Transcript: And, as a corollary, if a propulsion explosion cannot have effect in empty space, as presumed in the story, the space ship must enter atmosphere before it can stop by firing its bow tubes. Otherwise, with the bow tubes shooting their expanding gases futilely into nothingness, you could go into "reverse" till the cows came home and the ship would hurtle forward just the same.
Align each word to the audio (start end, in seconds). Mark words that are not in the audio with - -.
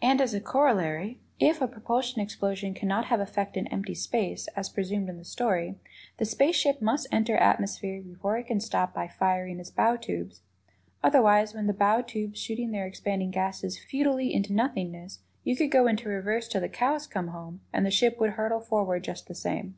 And, 0.00 0.20
as 0.20 0.32
a 0.34 0.40
corollary, 0.40 1.18
if 1.40 1.60
a 1.60 1.66
propulsion 1.66 2.20
explosion 2.20 2.74
cannot 2.74 3.06
have 3.06 3.18
effect 3.18 3.56
in 3.56 3.66
empty 3.72 3.96
space, 3.96 4.46
as 4.54 4.68
presumed 4.68 5.08
in 5.08 5.16
the 5.16 5.24
story, 5.24 5.74
the 6.18 6.24
space 6.24 6.54
ship 6.54 6.80
must 6.80 7.08
enter 7.10 7.36
atmosphere 7.36 8.00
before 8.00 8.38
it 8.38 8.46
can 8.46 8.60
stop 8.60 8.94
by 8.94 9.08
firing 9.08 9.58
its 9.58 9.72
bow 9.72 9.96
tubes. 9.96 10.42
Otherwise, 11.02 11.54
with 11.54 11.66
the 11.66 11.72
bow 11.72 12.02
tubes 12.02 12.38
shooting 12.38 12.70
their 12.70 12.86
expanding 12.86 13.32
gases 13.32 13.80
futilely 13.80 14.32
into 14.32 14.52
nothingness, 14.52 15.22
you 15.42 15.56
could 15.56 15.72
go 15.72 15.88
into 15.88 16.08
"reverse" 16.08 16.46
till 16.46 16.60
the 16.60 16.68
cows 16.68 17.08
came 17.08 17.26
home 17.26 17.60
and 17.72 17.84
the 17.84 17.90
ship 17.90 18.20
would 18.20 18.34
hurtle 18.34 18.60
forward 18.60 19.02
just 19.02 19.26
the 19.26 19.34
same. 19.34 19.74